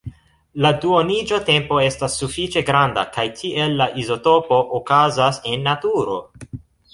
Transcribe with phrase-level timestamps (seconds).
[0.65, 6.19] La duoniĝotempo estas sufiĉe granda kaj tiel la izotopo okazas en naturo.